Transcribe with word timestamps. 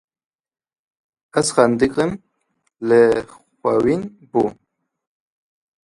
Ez 1.39 1.47
xendiqîm 1.55 2.11
lê 2.87 3.01
xewin 3.61 4.01
bû 4.31 4.43